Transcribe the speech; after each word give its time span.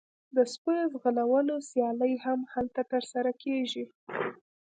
د 0.35 0.37
سپیو 0.53 0.91
ځغلولو 0.93 1.55
سیالۍ 1.69 2.13
هم 2.25 2.39
هلته 2.53 2.81
ترسره 2.91 3.31
کیږي 3.43 3.85